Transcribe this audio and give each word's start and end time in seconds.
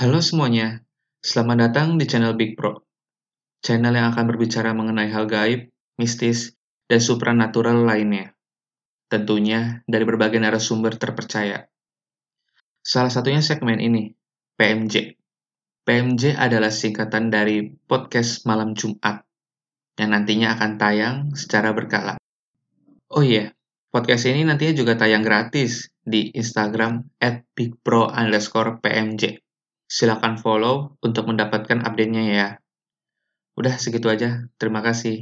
Halo 0.00 0.24
semuanya, 0.24 0.80
selamat 1.20 1.56
datang 1.60 2.00
di 2.00 2.08
channel 2.08 2.32
Big 2.32 2.56
Pro. 2.56 2.88
Channel 3.60 3.92
yang 3.92 4.16
akan 4.16 4.32
berbicara 4.32 4.72
mengenai 4.72 5.12
hal 5.12 5.28
gaib, 5.28 5.68
mistis, 6.00 6.56
dan 6.88 7.04
supranatural 7.04 7.84
lainnya. 7.84 8.32
Tentunya 9.12 9.84
dari 9.84 10.08
berbagai 10.08 10.40
narasumber 10.40 10.96
terpercaya. 10.96 11.68
Salah 12.80 13.12
satunya 13.12 13.44
segmen 13.44 13.76
ini, 13.76 14.16
PMJ. 14.56 15.20
PMJ 15.84 16.32
adalah 16.32 16.72
singkatan 16.72 17.28
dari 17.28 17.68
Podcast 17.68 18.48
Malam 18.48 18.72
Jumat, 18.72 19.20
yang 20.00 20.16
nantinya 20.16 20.56
akan 20.56 20.80
tayang 20.80 21.16
secara 21.36 21.76
berkala. 21.76 22.16
Oh 23.12 23.20
iya, 23.20 23.52
podcast 23.92 24.24
ini 24.32 24.48
nantinya 24.48 24.80
juga 24.80 24.96
tayang 24.96 25.20
gratis 25.20 25.92
di 26.00 26.32
Instagram 26.32 27.04
at 27.20 27.44
bigpro 27.52 28.08
Silakan 29.96 30.34
follow 30.42 30.94
untuk 31.02 31.24
mendapatkan 31.30 31.82
update-nya 31.82 32.22
ya. 32.38 32.48
Udah 33.58 33.74
segitu 33.82 34.06
aja. 34.14 34.46
Terima 34.54 34.80
kasih. 34.86 35.18